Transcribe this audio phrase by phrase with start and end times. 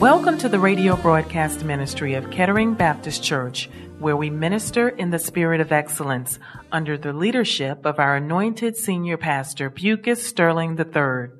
[0.00, 3.68] Welcome to the radio broadcast ministry of Kettering Baptist Church,
[3.98, 6.38] where we minister in the spirit of excellence
[6.72, 11.36] under the leadership of our anointed senior pastor, Bucas Sterling III.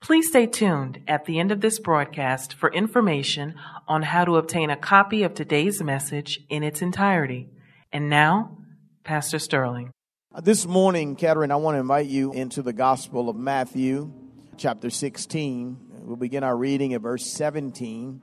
[0.00, 3.54] Please stay tuned at the end of this broadcast for information
[3.86, 7.50] on how to obtain a copy of today's message in its entirety.
[7.92, 8.58] And now,
[9.04, 9.92] Pastor Sterling.
[10.42, 14.12] This morning, Kettering, I want to invite you into the Gospel of Matthew,
[14.56, 15.91] chapter 16.
[16.04, 18.22] We'll begin our reading at verse 17.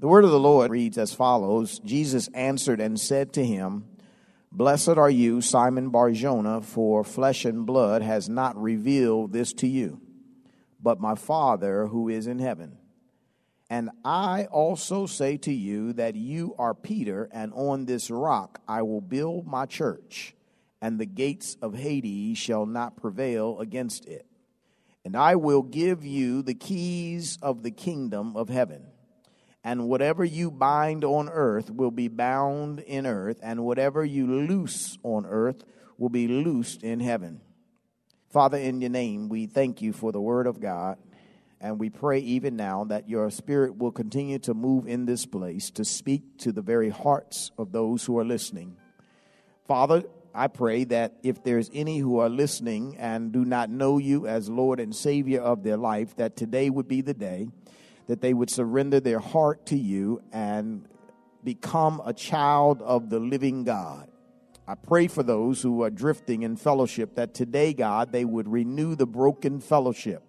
[0.00, 3.84] The word of the Lord reads as follows Jesus answered and said to him,
[4.50, 10.00] Blessed are you, Simon Barjona, for flesh and blood has not revealed this to you,
[10.82, 12.78] but my Father who is in heaven.
[13.70, 18.82] And I also say to you that you are Peter, and on this rock I
[18.82, 20.34] will build my church,
[20.82, 24.27] and the gates of Hades shall not prevail against it.
[25.04, 28.86] And I will give you the keys of the kingdom of heaven.
[29.64, 34.98] And whatever you bind on earth will be bound in earth, and whatever you loose
[35.02, 35.64] on earth
[35.96, 37.40] will be loosed in heaven.
[38.30, 40.98] Father, in your name, we thank you for the word of God.
[41.60, 45.70] And we pray even now that your spirit will continue to move in this place
[45.72, 48.76] to speak to the very hearts of those who are listening.
[49.66, 50.04] Father,
[50.38, 54.48] I pray that if there's any who are listening and do not know you as
[54.48, 57.48] Lord and Savior of their life, that today would be the day
[58.06, 60.86] that they would surrender their heart to you and
[61.42, 64.08] become a child of the living God.
[64.68, 68.94] I pray for those who are drifting in fellowship that today, God, they would renew
[68.94, 70.22] the broken fellowship,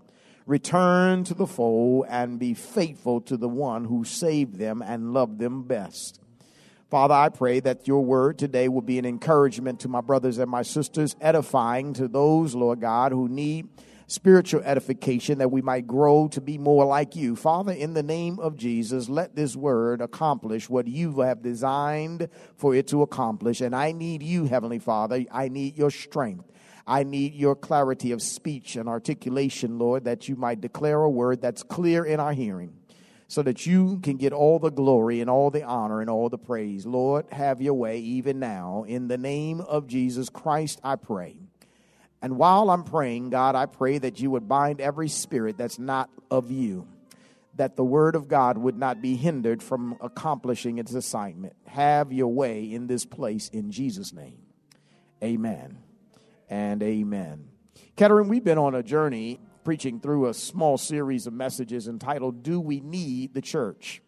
[0.47, 5.37] return to the fold, and be faithful to the one who saved them and loved
[5.37, 6.19] them best.
[6.89, 10.49] Father, I pray that your word today will be an encouragement to my brothers and
[10.49, 13.67] my sisters, edifying to those, Lord God, who need
[14.07, 17.35] spiritual edification that we might grow to be more like you.
[17.35, 22.73] Father, in the name of Jesus, let this word accomplish what you have designed for
[22.73, 23.61] it to accomplish.
[23.61, 25.25] And I need you, Heavenly Father.
[25.31, 26.51] I need your strength.
[26.87, 31.39] I need your clarity of speech and articulation, Lord, that you might declare a word
[31.39, 32.78] that's clear in our hearing
[33.29, 36.37] so that you can get all the glory and all the honor and all the
[36.37, 36.87] praise.
[36.87, 38.85] Lord, have your way even now.
[38.87, 41.37] In the name of Jesus Christ, I pray.
[42.23, 46.09] And while I'm praying, God, I pray that you would bind every spirit that's not
[46.31, 46.87] of you,
[47.53, 51.53] that the word of God would not be hindered from accomplishing its assignment.
[51.67, 54.39] Have your way in this place in Jesus' name.
[55.23, 55.77] Amen
[56.49, 57.49] and amen.
[57.95, 62.59] Kettering, we've been on a journey preaching through a small series of messages entitled Do
[62.59, 64.01] We Need the Church?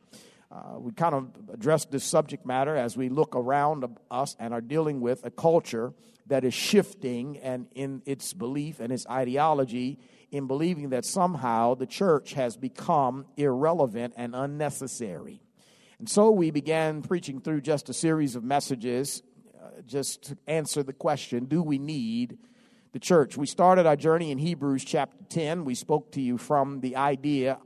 [0.52, 4.62] Uh, we kind of addressed this subject matter as we look around us and are
[4.62, 5.94] dealing with a culture
[6.28, 10.00] that is shifting and in its belief and its ideology
[10.32, 15.42] in believing that somehow the church has become irrelevant and unnecessary.
[16.00, 19.24] And so we began preaching through just a series of messages
[19.62, 22.38] uh, just to answer the question do we need
[22.92, 23.38] the church.
[23.38, 25.64] We started our journey in Hebrews chapter 10.
[25.64, 27.58] We spoke to you from the idea,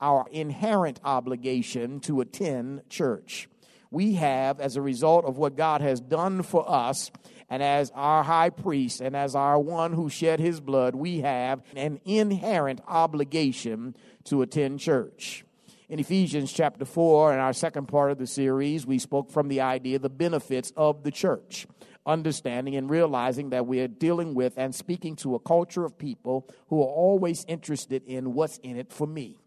[0.00, 3.48] our inherent obligation to attend church.
[3.90, 7.10] We have, as a result of what God has done for us,
[7.48, 11.62] and as our high priest and as our one who shed his blood, we have
[11.76, 15.44] an inherent obligation to attend church.
[15.88, 19.60] In Ephesians chapter 4, in our second part of the series, we spoke from the
[19.60, 21.66] idea, the benefits of the church
[22.06, 26.48] understanding and realizing that we are dealing with and speaking to a culture of people
[26.68, 29.38] who are always interested in what's in it for me.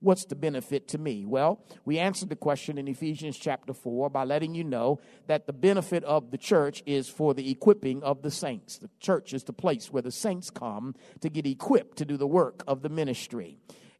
[0.00, 1.24] What's the benefit to me?
[1.24, 5.52] Well, we answered the question in Ephesians chapter 4 by letting you know that the
[5.52, 8.78] benefit of the church is for the equipping of the saints.
[8.78, 12.26] The church is the place where the saints come to get equipped to do the
[12.26, 13.58] work of the ministry.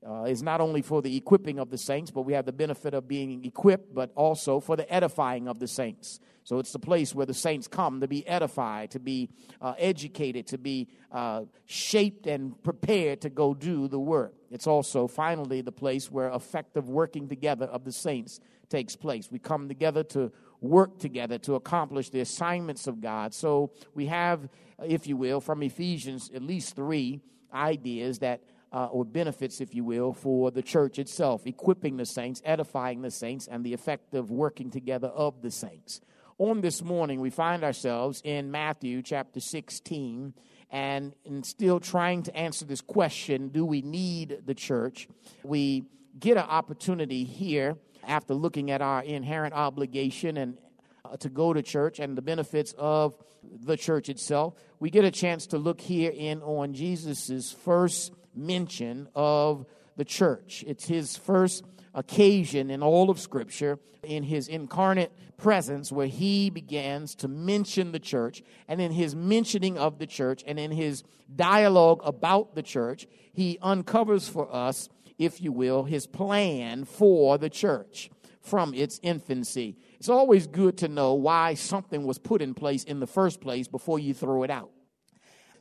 [0.09, 2.95] Uh, is not only for the equipping of the saints, but we have the benefit
[2.95, 6.21] of being equipped, but also for the edifying of the saints.
[6.45, 9.31] So it's the place where the saints come to be edified, to be
[9.61, 14.35] uh, educated, to be uh, shaped and prepared to go do the work.
[14.49, 18.39] It's also finally the place where effective working together of the saints
[18.69, 19.29] takes place.
[19.29, 20.31] We come together to
[20.61, 23.35] work together to accomplish the assignments of God.
[23.35, 24.49] So we have,
[24.85, 28.41] if you will, from Ephesians, at least three ideas that
[28.77, 33.11] uh, or benefits, if you will, for the church itself, equipping the saints, edifying the
[33.11, 36.03] saints, and the effective working together of the saints.
[36.37, 40.35] On this morning, we find ourselves in Matthew chapter 16
[40.71, 45.09] and still trying to answer this question do we need the church?
[45.43, 45.85] We
[46.21, 50.59] get an opportunity here after looking at our inherent obligation and
[51.03, 54.55] uh, to go to church and the benefits of the church itself.
[54.81, 59.67] We get a chance to look here in on Jesus's first mention of
[59.97, 60.65] the church.
[60.67, 67.15] It's his first occasion in all of Scripture in his incarnate presence where he begins
[67.17, 68.43] to mention the church.
[68.69, 71.03] And in his mentioning of the church and in his
[71.35, 74.89] dialogue about the church, he uncovers for us,
[75.19, 78.11] if you will, his plan for the church
[78.41, 79.77] from its infancy.
[79.99, 83.67] It's always good to know why something was put in place in the first place
[83.67, 84.71] before you throw it out.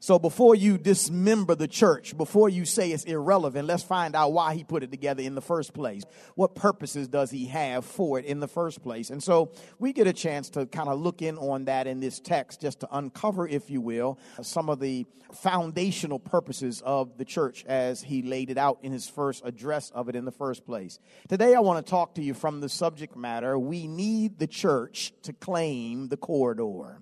[0.06, 4.54] So before you dismember the church, before you say it's irrelevant, let's find out why
[4.54, 6.04] he put it together in the first place.
[6.36, 9.10] What purposes does he have for it in the first place?
[9.10, 12.20] And so we get a chance to kind of look in on that in this
[12.20, 17.66] text just to uncover, if you will, some of the foundational purposes of the church
[17.66, 21.00] as he laid it out in his first address of it in the first place.
[21.30, 25.14] Today I want to talk to you from the subject matter, we need the church
[25.24, 27.02] to claim the corridor.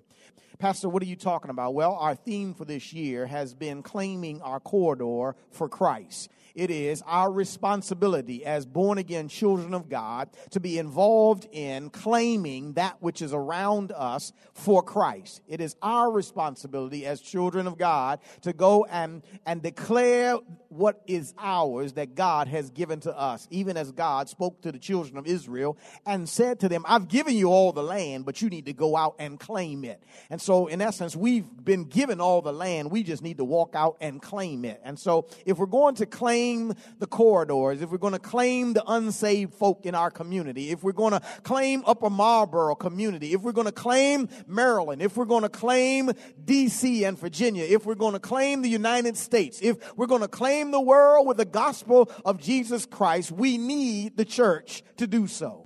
[0.58, 1.74] Pastor, what are you talking about?
[1.74, 6.30] Well, our theme for this year has been claiming our corridor for Christ.
[6.54, 12.74] It is our responsibility as born again children of God to be involved in claiming
[12.74, 15.42] that which is around us for Christ.
[15.48, 20.36] It is our responsibility as children of God to go and, and declare
[20.68, 24.78] what is ours that God has given to us, even as God spoke to the
[24.78, 25.76] children of Israel
[26.06, 28.96] and said to them, I've given you all the land, but you need to go
[28.96, 30.00] out and claim it.
[30.30, 32.90] And so, in essence, we've been given all the land.
[32.90, 34.80] We just need to walk out and claim it.
[34.84, 38.84] And so, if we're going to claim the corridors, if we're going to claim the
[38.86, 43.52] unsaved folk in our community, if we're going to claim Upper Marlboro community, if we're
[43.52, 46.10] going to claim Maryland, if we're going to claim
[46.44, 50.28] DC and Virginia, if we're going to claim the United States, if we're going to
[50.28, 55.26] claim the world with the gospel of Jesus Christ, we need the church to do
[55.26, 55.63] so.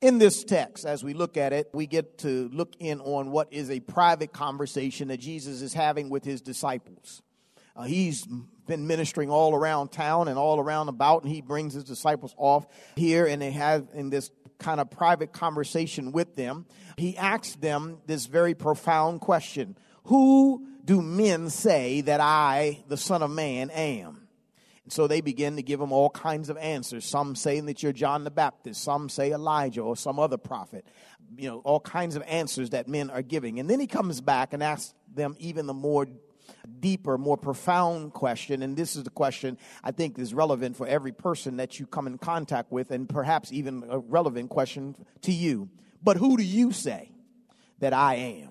[0.00, 3.52] In this text, as we look at it, we get to look in on what
[3.52, 7.20] is a private conversation that Jesus is having with his disciples.
[7.76, 8.26] Uh, he's
[8.66, 12.66] been ministering all around town and all around about, and he brings his disciples off
[12.96, 16.64] here, and they have in this kind of private conversation with them.
[16.96, 23.22] He asks them this very profound question Who do men say that I, the Son
[23.22, 24.19] of Man, am?
[24.88, 27.04] So they begin to give him all kinds of answers.
[27.04, 30.86] Some saying that you're John the Baptist, some say Elijah or some other prophet.
[31.36, 33.60] You know, all kinds of answers that men are giving.
[33.60, 36.06] And then he comes back and asks them even the more
[36.80, 38.62] deeper, more profound question.
[38.62, 42.06] And this is the question I think is relevant for every person that you come
[42.06, 45.68] in contact with, and perhaps even a relevant question to you.
[46.02, 47.12] But who do you say
[47.78, 48.50] that I am?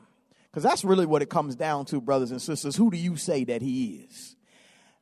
[0.50, 2.76] Because that's really what it comes down to, brothers and sisters.
[2.76, 4.36] Who do you say that he is?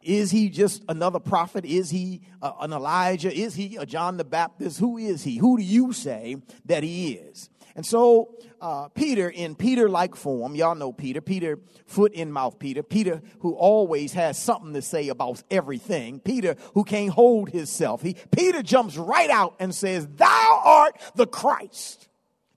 [0.01, 1.65] Is he just another prophet?
[1.65, 3.33] Is he uh, an Elijah?
[3.33, 4.79] Is he a John the Baptist?
[4.79, 5.37] Who is he?
[5.37, 7.49] Who do you say that he is?
[7.77, 12.57] And so, uh, Peter, in Peter like form, y'all know Peter, Peter, foot in mouth
[12.57, 18.01] Peter, Peter, who always has something to say about everything, Peter, who can't hold himself.
[18.01, 22.09] He, Peter jumps right out and says, Thou art the Christ,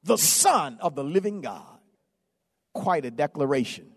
[0.04, 1.66] the Son of the living God.
[2.73, 3.90] Quite a declaration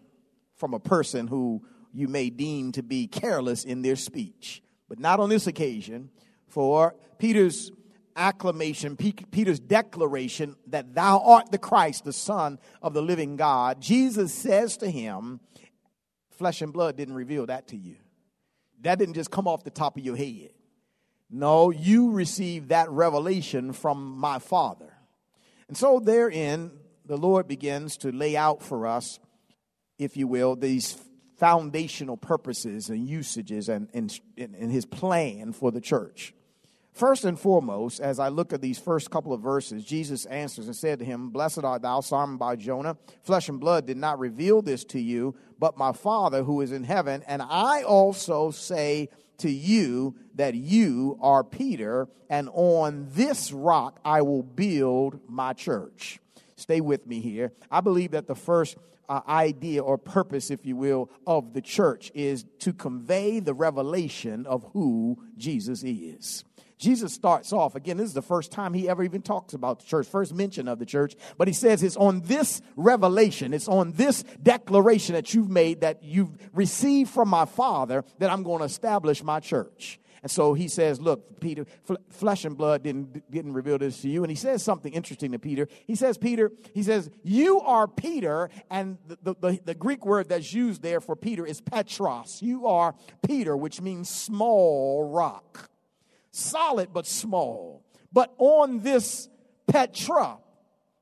[0.55, 4.61] from a person who you may deem to be careless in their speech.
[4.89, 6.09] But not on this occasion,
[6.47, 7.71] for Peter's
[8.15, 14.33] acclamation, Peter's declaration that thou art the Christ, the Son of the living God, Jesus
[14.33, 15.39] says to him,
[16.31, 17.95] Flesh and blood didn't reveal that to you.
[18.81, 20.49] That didn't just come off the top of your head.
[21.29, 24.93] No, you received that revelation from my Father.
[25.67, 26.71] And so, therein,
[27.05, 29.19] the Lord begins to lay out for us,
[29.97, 30.97] if you will, these
[31.43, 36.33] foundational purposes and usages and, and, and his plan for the church.
[36.93, 40.75] First and foremost, as I look at these first couple of verses, Jesus answers and
[40.75, 42.95] said to him, Blessed art thou, Simon Barjona.
[43.23, 46.85] Flesh and blood did not reveal this to you, but my Father who is in
[46.85, 47.21] heaven.
[47.27, 49.09] And I also say
[49.39, 56.21] to you that you are Peter, and on this rock I will build my church.
[56.55, 57.51] Stay with me here.
[57.69, 58.77] I believe that the first
[59.09, 64.45] uh, idea or purpose, if you will, of the church is to convey the revelation
[64.45, 66.43] of who Jesus is.
[66.77, 69.85] Jesus starts off, again, this is the first time he ever even talks about the
[69.85, 73.93] church, first mention of the church, but he says it's on this revelation, it's on
[73.93, 78.65] this declaration that you've made, that you've received from my Father, that I'm going to
[78.65, 79.97] establish my church.
[80.23, 81.67] And so he says, Look, Peter,
[82.09, 84.23] flesh and blood didn't, didn't reveal this to you.
[84.23, 85.67] And he says something interesting to Peter.
[85.85, 88.49] He says, Peter, he says, You are Peter.
[88.71, 92.41] And the, the, the Greek word that's used there for Peter is Petros.
[92.41, 92.95] You are
[93.27, 95.69] Peter, which means small rock
[96.33, 97.85] solid but small.
[98.11, 99.29] But on this
[99.67, 100.37] Petra,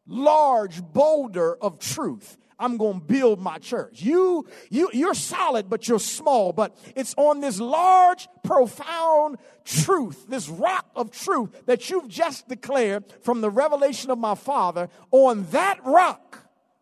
[0.05, 4.03] large boulder of truth, I'm going to build my church.
[4.03, 6.53] You, you, you're solid, but you're small.
[6.53, 13.05] But it's on this large, profound truth, this rock of truth that you've just declared
[13.23, 14.89] from the revelation of my Father.
[15.09, 16.37] On that rock,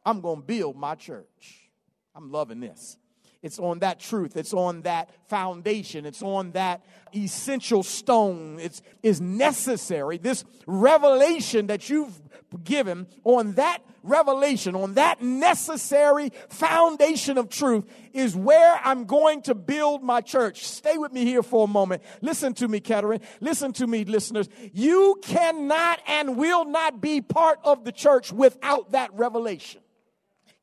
[0.05, 1.69] I'm going to build my church.
[2.13, 2.97] I'm loving this.
[3.41, 4.35] It's on that truth.
[4.35, 6.05] It's on that foundation.
[6.05, 6.83] It's on that
[7.15, 8.59] essential stone.
[8.59, 10.17] It's is necessary.
[10.17, 12.19] This revelation that you've
[12.65, 19.55] given on that revelation, on that necessary foundation of truth is where I'm going to
[19.55, 20.65] build my church.
[20.65, 22.01] Stay with me here for a moment.
[22.21, 23.21] Listen to me, Kettering.
[23.39, 24.49] Listen to me, listeners.
[24.73, 29.81] You cannot and will not be part of the church without that revelation.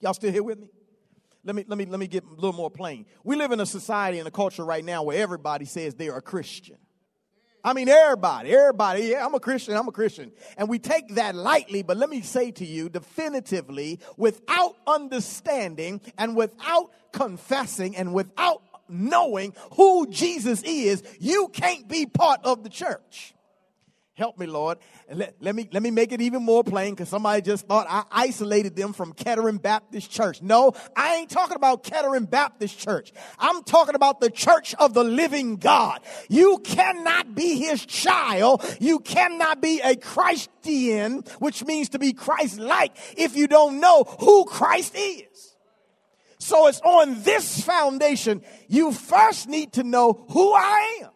[0.01, 0.69] Y'all still here with me?
[1.47, 3.07] let me let me let me get a little more plain.
[3.23, 6.23] We live in a society and a culture right now where everybody says they're a
[6.23, 6.77] Christian.
[7.67, 10.31] I mean, everybody, everybody, yeah, I'm a Christian, I'm a Christian.
[10.57, 16.37] And we take that lightly, but let me say to you definitively, without understanding and
[16.37, 23.35] without confessing and without knowing who Jesus is, you can't be part of the church.
[24.17, 24.79] Help me, Lord.
[25.13, 28.05] Let, let, me, let me make it even more plain because somebody just thought I
[28.11, 30.41] isolated them from Kettering Baptist Church.
[30.41, 33.13] No, I ain't talking about Kettering Baptist Church.
[33.39, 36.01] I'm talking about the church of the living God.
[36.31, 38.65] You cannot be his child.
[38.81, 44.05] You cannot be a Christian, which means to be Christ like, if you don't know
[44.19, 45.55] who Christ is.
[46.39, 51.11] So it's on this foundation you first need to know who I am.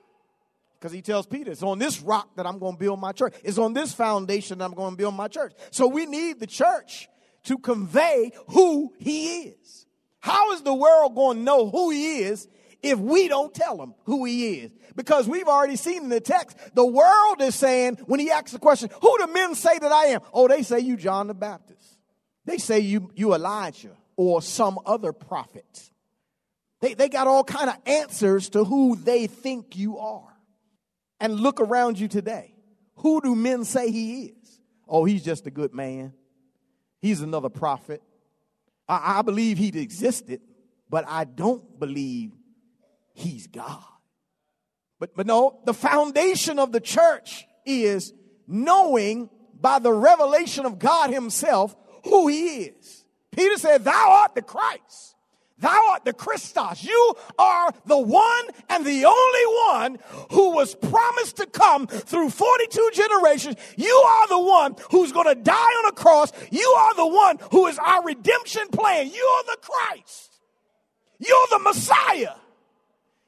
[0.80, 3.34] Because he tells Peter, it's on this rock that I'm going to build my church.
[3.44, 5.52] It's on this foundation that I'm going to build my church.
[5.70, 7.08] So we need the church
[7.44, 9.87] to convey who he is.
[10.20, 12.49] How is the world going to know who he is
[12.82, 14.72] if we don't tell them who he is?
[14.96, 18.58] Because we've already seen in the text, the world is saying, when he asks the
[18.58, 20.22] question, who do men say that I am?
[20.32, 21.99] Oh, they say you John the Baptist.
[22.46, 25.90] They say you, you Elijah or some other prophet.
[26.80, 30.30] They, they got all kind of answers to who they think you are
[31.20, 32.54] and look around you today.
[32.96, 34.60] Who do men say he is?
[34.88, 36.12] Oh, he's just a good man.
[37.00, 38.02] He's another prophet.
[38.88, 40.40] I, I believe he existed,
[40.88, 42.32] but I don't believe
[43.14, 43.84] he's God.
[44.98, 48.12] But, but no, the foundation of the church is
[48.46, 51.74] knowing by the revelation of God himself
[52.04, 53.04] who he is.
[53.30, 55.14] Peter said, Thou art the Christ.
[55.61, 56.83] Thou art the Christos.
[56.83, 59.99] You are the one and the only one
[60.31, 63.57] who was promised to come through 42 generations.
[63.76, 66.33] You are the one who's going to die on a cross.
[66.50, 69.07] You are the one who is our redemption plan.
[69.07, 70.40] You're the Christ.
[71.19, 72.35] You're the Messiah.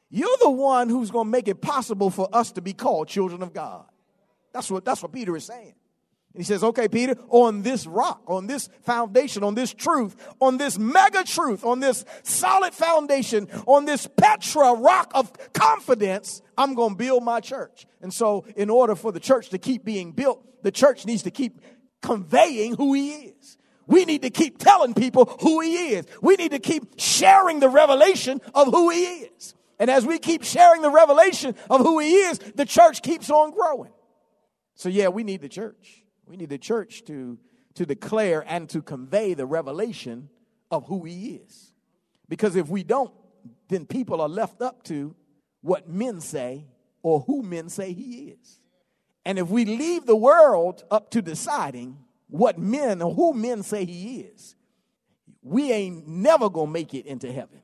[0.08, 3.42] You're the one who's going to make it possible for us to be called children
[3.42, 3.84] of God.
[4.52, 5.74] That's what, that's what Peter is saying.
[6.34, 10.56] And he says, okay, Peter, on this rock, on this foundation, on this truth, on
[10.56, 16.92] this mega truth, on this solid foundation, on this Petra rock of confidence, I'm going
[16.92, 17.86] to build my church.
[18.00, 21.30] And so, in order for the church to keep being built, the church needs to
[21.30, 21.60] keep
[22.00, 23.58] conveying who he is.
[23.86, 26.06] We need to keep telling people who he is.
[26.22, 29.54] We need to keep sharing the revelation of who he is.
[29.78, 33.50] And as we keep sharing the revelation of who he is, the church keeps on
[33.50, 33.92] growing.
[34.76, 36.01] So, yeah, we need the church.
[36.32, 37.38] We need the church to,
[37.74, 40.30] to declare and to convey the revelation
[40.70, 41.74] of who he is.
[42.26, 43.12] Because if we don't,
[43.68, 45.14] then people are left up to
[45.60, 46.64] what men say
[47.02, 48.60] or who men say he is.
[49.26, 51.98] And if we leave the world up to deciding
[52.28, 54.56] what men or who men say he is,
[55.42, 57.60] we ain't never gonna make it into heaven.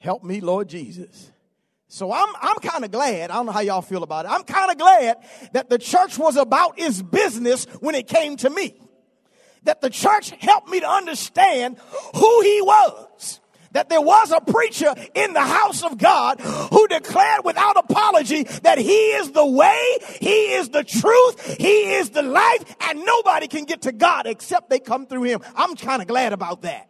[0.00, 1.32] Help me, Lord Jesus.
[1.88, 3.30] So I'm, I'm kind of glad.
[3.30, 4.30] I don't know how y'all feel about it.
[4.30, 5.18] I'm kind of glad
[5.52, 8.74] that the church was about its business when it came to me.
[9.62, 11.78] That the church helped me to understand
[12.14, 13.40] who he was.
[13.72, 18.78] That there was a preacher in the house of God who declared without apology that
[18.78, 23.64] he is the way, he is the truth, he is the life, and nobody can
[23.64, 25.40] get to God except they come through him.
[25.54, 26.88] I'm kind of glad about that.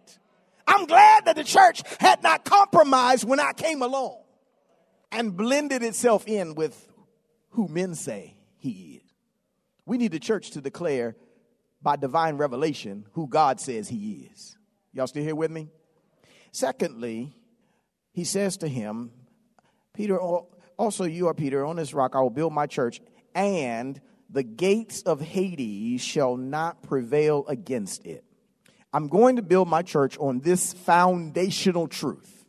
[0.67, 4.19] I'm glad that the church had not compromised when I came along
[5.13, 6.89] and blended itself in with
[7.51, 9.15] who men say he is.
[9.85, 11.17] We need the church to declare
[11.83, 14.57] by divine revelation who God says he is.
[14.93, 15.69] Y'all still here with me?
[16.51, 17.35] Secondly,
[18.13, 19.11] he says to him,
[19.93, 23.01] Peter, also you are Peter, on this rock I will build my church,
[23.35, 28.25] and the gates of Hades shall not prevail against it.
[28.93, 32.46] I'm going to build my church on this foundational truth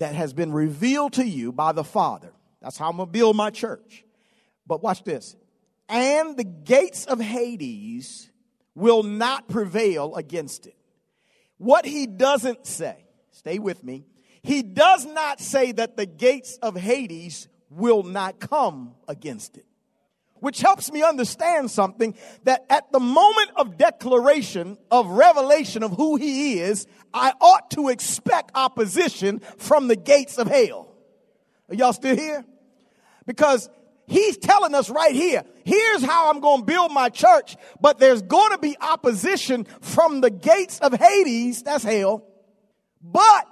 [0.00, 2.32] that has been revealed to you by the Father.
[2.60, 4.04] That's how I'm going to build my church.
[4.66, 5.36] But watch this.
[5.88, 8.30] And the gates of Hades
[8.74, 10.76] will not prevail against it.
[11.58, 14.06] What he doesn't say, stay with me,
[14.42, 19.66] he does not say that the gates of Hades will not come against it.
[20.40, 26.16] Which helps me understand something that at the moment of declaration, of revelation of who
[26.16, 30.94] he is, I ought to expect opposition from the gates of hell.
[31.68, 32.44] Are y'all still here?
[33.26, 33.68] Because
[34.06, 38.22] he's telling us right here, here's how I'm going to build my church, but there's
[38.22, 42.26] going to be opposition from the gates of Hades, that's hell.
[43.02, 43.46] But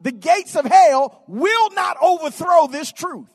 [0.00, 3.28] the gates of hell will not overthrow this truth.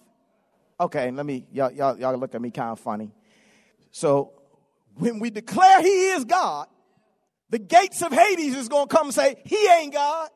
[0.79, 3.12] Okay, let me, y'all, y'all, y'all look at me kind of funny.
[3.91, 4.34] So
[4.96, 6.67] when we declare he is God,
[7.50, 10.29] the gates of Hades is going to come and say, he ain't God.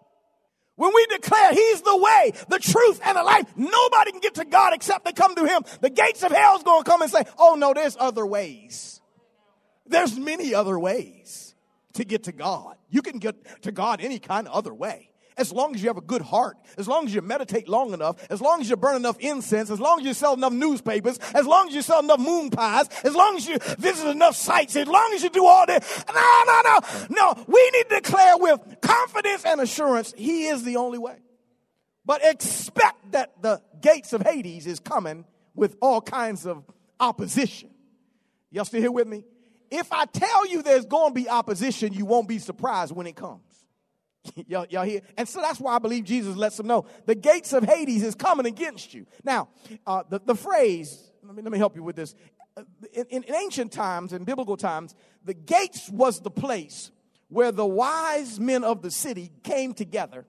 [0.76, 4.46] When we declare he's the way, the truth, and the life, nobody can get to
[4.46, 5.64] God except they come to him.
[5.82, 9.00] The gates of hell is going to come and say, oh no, there's other ways.
[9.86, 11.54] There's many other ways
[11.94, 12.78] to get to God.
[12.90, 15.11] You can get to God any kind of other way
[15.42, 18.16] as long as you have a good heart, as long as you meditate long enough,
[18.30, 21.46] as long as you burn enough incense, as long as you sell enough newspapers, as
[21.46, 24.88] long as you sell enough moon pies, as long as you visit enough sites, as
[24.88, 26.04] long as you do all this.
[26.08, 26.80] No, no, no.
[27.10, 31.18] No, we need to declare with confidence and assurance, He is the only way.
[32.06, 36.64] But expect that the gates of Hades is coming with all kinds of
[37.00, 37.70] opposition.
[38.52, 39.24] Y'all still here with me?
[39.70, 43.16] If I tell you there's going to be opposition, you won't be surprised when it
[43.16, 43.51] comes.
[44.48, 45.02] y'all, y'all hear?
[45.18, 48.16] And so that's why I believe Jesus lets them know the gates of Hades is
[48.16, 49.06] coming against you.
[49.24, 49.50] Now,
[49.86, 52.16] uh, the, the phrase, let me, let me help you with this.
[52.56, 56.92] Uh, in, in, in ancient times, in biblical times, the gates was the place
[57.30, 60.26] where the wise men of the city came together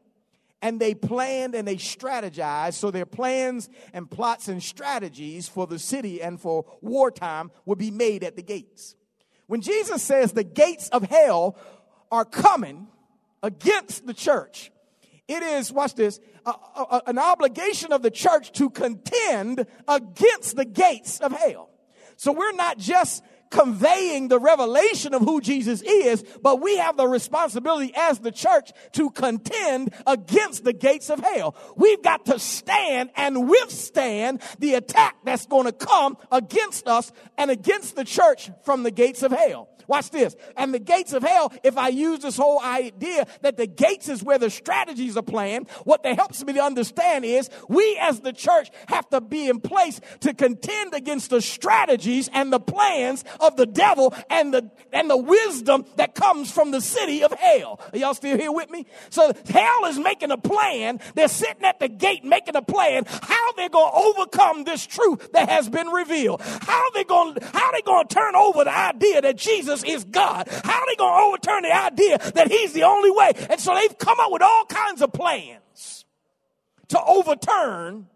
[0.62, 2.74] and they planned and they strategized.
[2.74, 7.90] So their plans and plots and strategies for the city and for wartime would be
[7.90, 8.94] made at the gates.
[9.48, 11.58] When Jesus says the gates of hell
[12.12, 12.86] are coming,
[13.42, 14.70] against the church.
[15.28, 20.64] It is, watch this, a, a, an obligation of the church to contend against the
[20.64, 21.70] gates of hell.
[22.16, 27.06] So we're not just conveying the revelation of who Jesus is, but we have the
[27.06, 31.54] responsibility as the church to contend against the gates of hell.
[31.76, 37.50] We've got to stand and withstand the attack that's going to come against us and
[37.50, 39.68] against the church from the gates of hell.
[39.92, 40.34] Watch this.
[40.56, 44.22] And the gates of hell, if I use this whole idea that the gates is
[44.22, 48.32] where the strategies are planned, what that helps me to understand is we as the
[48.32, 53.56] church have to be in place to contend against the strategies and the plans of
[53.56, 57.78] the devil and the, and the wisdom that comes from the city of hell.
[57.92, 58.86] Are y'all still here with me?
[59.10, 61.00] So hell is making a plan.
[61.16, 65.32] They're sitting at the gate making a plan how they're going to overcome this truth
[65.32, 66.40] that has been revealed.
[66.40, 70.48] How they going how they going to turn over the idea that Jesus Is God.
[70.48, 73.32] How are they going to overturn the idea that he's the only way?
[73.50, 76.04] And so they've come up with all kinds of plans
[76.88, 78.06] to overturn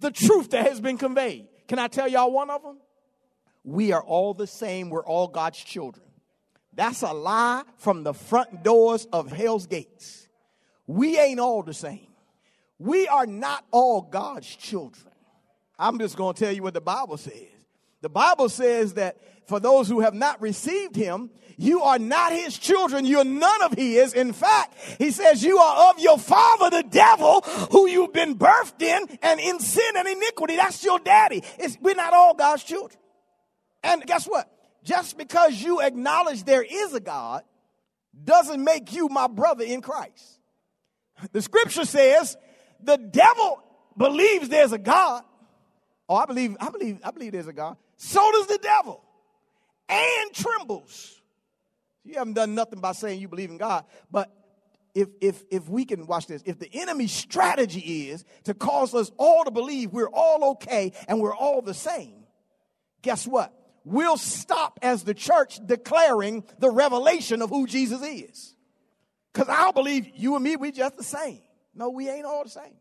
[0.00, 1.48] the truth that has been conveyed.
[1.68, 2.78] Can I tell y'all one of them?
[3.64, 4.90] We are all the same.
[4.90, 6.04] We're all God's children.
[6.74, 10.28] That's a lie from the front doors of hell's gates.
[10.86, 12.08] We ain't all the same.
[12.78, 15.12] We are not all God's children.
[15.78, 17.48] I'm just going to tell you what the Bible says.
[18.00, 19.16] The Bible says that
[19.52, 23.04] for those who have not received him, you are not his children.
[23.04, 24.14] You're none of his.
[24.14, 28.80] In fact, he says you are of your father, the devil, who you've been birthed
[28.80, 30.56] in and in sin and iniquity.
[30.56, 31.42] That's your daddy.
[31.58, 32.98] It's, we're not all God's children.
[33.82, 34.50] And guess what?
[34.84, 37.42] Just because you acknowledge there is a God
[38.24, 40.40] doesn't make you my brother in Christ.
[41.32, 42.38] The scripture says
[42.82, 43.62] the devil
[43.98, 45.24] believes there's a God.
[46.08, 47.76] Oh, I believe, I believe, I believe there's a God.
[47.98, 49.04] So does the devil
[49.92, 51.20] and trembles.
[52.04, 54.30] You haven't done nothing by saying you believe in God, but
[54.94, 59.10] if if if we can watch this, if the enemy's strategy is to cause us
[59.16, 62.24] all to believe we're all okay and we're all the same,
[63.02, 63.52] guess what?
[63.84, 68.54] We'll stop as the church declaring the revelation of who Jesus is.
[69.32, 71.40] Because I'll believe you and me, we're just the same.
[71.74, 72.76] No, we ain't all the same.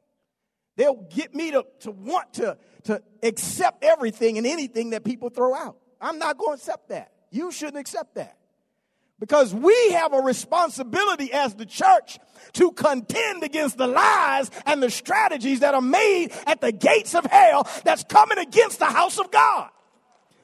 [0.76, 5.56] They'll get me to, to want to, to accept everything and anything that people throw
[5.56, 5.78] out.
[6.02, 7.12] I'm not going to accept that.
[7.30, 8.38] You shouldn't accept that.
[9.20, 12.18] Because we have a responsibility as the church
[12.54, 17.26] to contend against the lies and the strategies that are made at the gates of
[17.26, 19.70] hell that's coming against the house of God.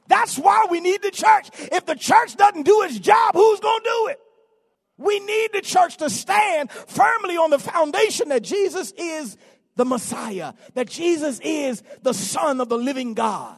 [0.08, 1.50] That's why we need the church.
[1.72, 4.20] If the church doesn't do its job, who's going to do it?
[4.98, 9.38] We need the church to stand firmly on the foundation that Jesus is
[9.76, 13.58] the Messiah, that Jesus is the Son of the living God,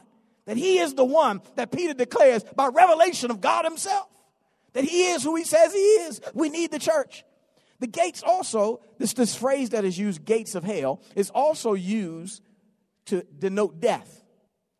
[0.50, 4.08] that He is the one that Peter declares by revelation of God Himself
[4.72, 6.20] that he is who he says he is.
[6.34, 7.24] We need the church.
[7.80, 12.42] The gates also, this, this phrase that is used, gates of hell, is also used
[13.06, 14.22] to denote death.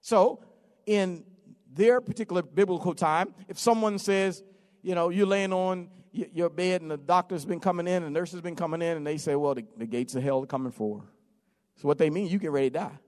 [0.03, 0.45] So,
[0.87, 1.25] in
[1.73, 4.43] their particular biblical time, if someone says,
[4.83, 8.19] you know, you're laying on your bed and the doctor's been coming in and the
[8.19, 10.47] nurse has been coming in and they say, well, the, the gates of hell are
[10.47, 11.03] coming for.
[11.77, 12.99] So, what they mean, you get ready to die.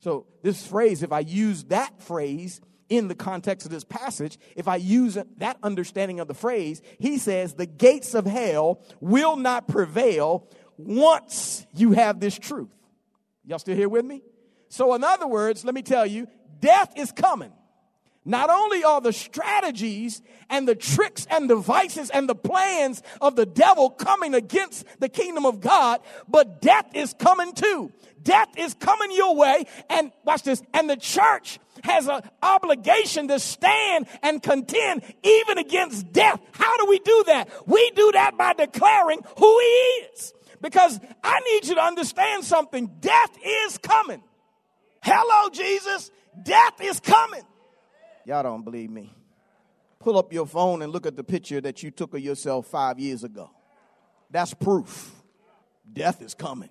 [0.00, 4.66] So, this phrase, if I use that phrase in the context of this passage, if
[4.66, 9.68] I use that understanding of the phrase, he says, the gates of hell will not
[9.68, 12.70] prevail once you have this truth.
[13.44, 14.22] Y'all still here with me?
[14.68, 16.28] So, in other words, let me tell you,
[16.60, 17.52] death is coming.
[18.24, 23.46] Not only are the strategies and the tricks and devices and the plans of the
[23.46, 27.90] devil coming against the kingdom of God, but death is coming too.
[28.22, 29.64] Death is coming your way.
[29.88, 30.62] And watch this.
[30.74, 36.40] And the church has an obligation to stand and contend even against death.
[36.52, 37.48] How do we do that?
[37.66, 39.64] We do that by declaring who he
[40.12, 40.34] is.
[40.60, 42.90] Because I need you to understand something.
[43.00, 44.22] Death is coming.
[45.02, 46.10] Hello, Jesus.
[46.42, 47.42] Death is coming.
[48.24, 49.14] Y'all don't believe me.
[49.98, 52.98] Pull up your phone and look at the picture that you took of yourself five
[52.98, 53.50] years ago.
[54.30, 55.14] That's proof.
[55.92, 56.70] Death is coming.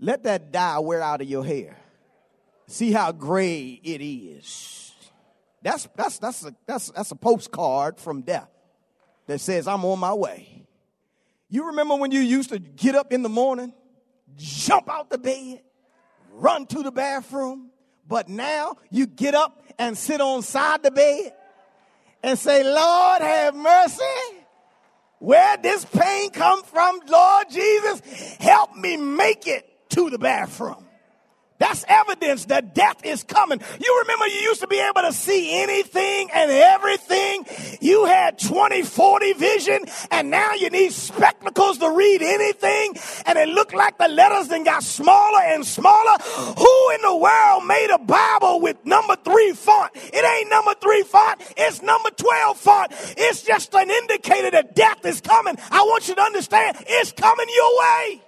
[0.00, 1.76] Let that dye wear out of your hair.
[2.66, 4.92] See how gray it is.
[5.62, 8.48] That's, that's, that's, a, that's, that's a postcard from death
[9.26, 10.66] that says, I'm on my way.
[11.50, 13.72] You remember when you used to get up in the morning,
[14.36, 15.62] jump out the bed,
[16.32, 17.70] run to the bathroom,
[18.06, 21.32] but now you get up and sit on side the bed
[22.22, 24.04] and say, Lord, have mercy.
[25.20, 28.00] Where this pain come from, Lord Jesus,
[28.38, 30.87] help me make it to the bathroom.
[31.58, 33.60] That's evidence that death is coming.
[33.80, 37.46] You remember you used to be able to see anything and everything.
[37.80, 42.94] You had 20, 40 vision and now you need spectacles to read anything
[43.26, 46.16] and it looked like the letters then got smaller and smaller.
[46.56, 49.92] Who in the world made a Bible with number three font?
[49.94, 51.40] It ain't number three font.
[51.56, 52.92] It's number 12 font.
[53.16, 55.56] It's just an indicator that death is coming.
[55.70, 58.22] I want you to understand it's coming your way.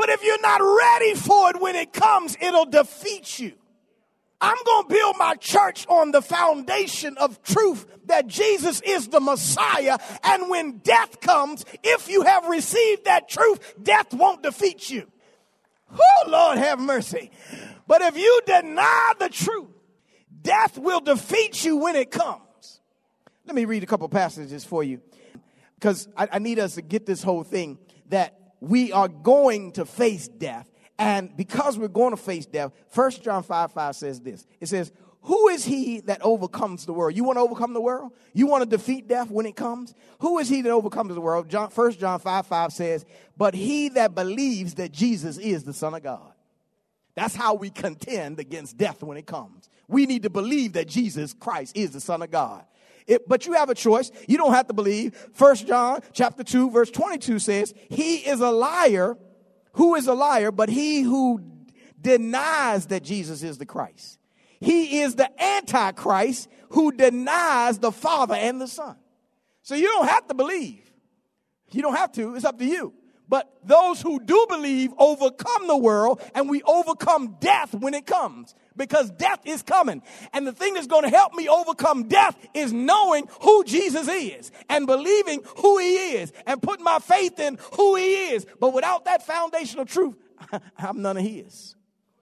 [0.00, 3.52] But if you're not ready for it when it comes, it'll defeat you.
[4.40, 9.20] I'm going to build my church on the foundation of truth that Jesus is the
[9.20, 9.98] Messiah.
[10.24, 15.06] And when death comes, if you have received that truth, death won't defeat you.
[15.92, 17.30] Oh, Lord, have mercy.
[17.86, 19.68] But if you deny the truth,
[20.40, 22.80] death will defeat you when it comes.
[23.44, 25.02] Let me read a couple passages for you
[25.74, 27.76] because I, I need us to get this whole thing
[28.08, 30.70] that we are going to face death.
[30.98, 34.92] And because we're going to face death, 1 John 5 5 says this it says,
[35.22, 37.16] Who is he that overcomes the world?
[37.16, 38.12] You want to overcome the world?
[38.34, 39.94] You want to defeat death when it comes?
[40.20, 41.48] Who is he that overcomes the world?
[41.48, 45.94] John, 1 John 5 5 says, But he that believes that Jesus is the Son
[45.94, 46.32] of God.
[47.14, 49.68] That's how we contend against death when it comes.
[49.88, 52.64] We need to believe that Jesus Christ is the Son of God.
[53.10, 54.12] It, but you have a choice.
[54.28, 55.16] You don't have to believe.
[55.32, 59.18] First John chapter 2 verse 22 says, "He is a liar.
[59.72, 60.52] Who is a liar?
[60.52, 61.42] But he who
[62.00, 64.20] denies that Jesus is the Christ.
[64.60, 68.94] He is the antichrist who denies the Father and the Son."
[69.62, 70.92] So you don't have to believe.
[71.72, 72.36] You don't have to.
[72.36, 72.94] It's up to you.
[73.28, 78.54] But those who do believe overcome the world and we overcome death when it comes
[78.80, 80.02] because death is coming.
[80.32, 84.50] And the thing that's going to help me overcome death is knowing who Jesus is
[84.70, 88.46] and believing who he is and putting my faith in who he is.
[88.58, 90.16] But without that foundational truth,
[90.78, 91.76] I'm none of his.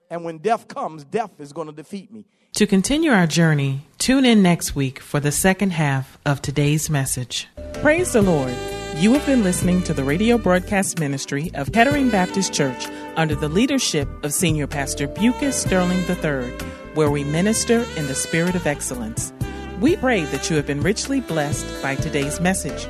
[0.09, 2.25] And when death comes, death is going to defeat me.
[2.53, 7.47] To continue our journey, tune in next week for the second half of today's message.
[7.75, 8.53] Praise the Lord.
[8.97, 13.47] You have been listening to the radio broadcast ministry of Kettering Baptist Church under the
[13.47, 16.51] leadership of Senior Pastor Bucas Sterling III,
[16.95, 19.31] where we minister in the spirit of excellence.
[19.79, 22.85] We pray that you have been richly blessed by today's message.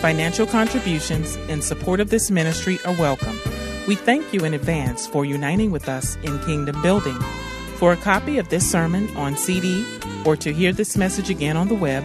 [0.00, 3.38] Financial contributions in support of this ministry are welcome.
[3.88, 7.18] We thank you in advance for uniting with us in kingdom building.
[7.76, 9.86] For a copy of this sermon on CD
[10.26, 12.04] or to hear this message again on the web,